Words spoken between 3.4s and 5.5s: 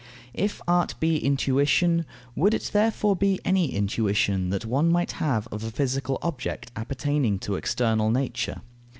any intuition that one might have